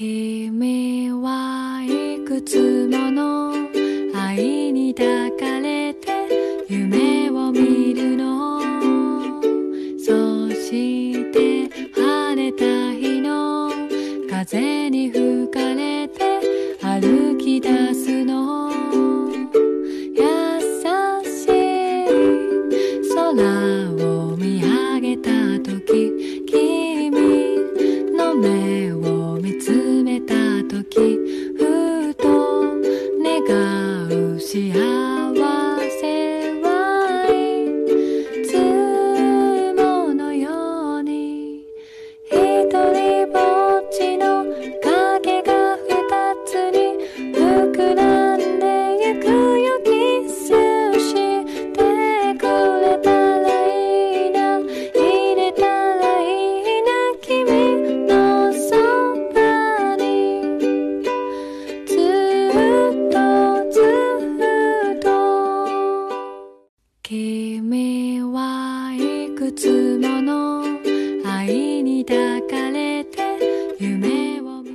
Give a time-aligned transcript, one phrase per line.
[0.00, 3.52] 君はいくつもの
[4.14, 6.28] 愛に抱かれて
[6.68, 8.60] 夢を見るの。
[9.98, 13.72] そして晴れた日の。
[14.30, 16.42] 風に吹かれて
[16.80, 18.70] 歩き出すの。
[20.14, 20.60] 優
[21.24, 22.06] しい
[23.16, 23.77] 空
[33.47, 34.96] 願う幸せ
[67.10, 70.62] 君はいくつもの
[71.24, 73.38] 愛に抱かれて
[73.80, 74.27] 夢